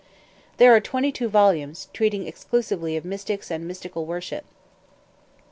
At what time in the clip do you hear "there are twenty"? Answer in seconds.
0.57-1.11